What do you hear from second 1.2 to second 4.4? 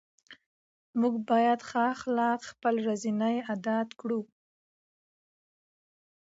باید ښه اخلاق خپل ورځني عادت کړو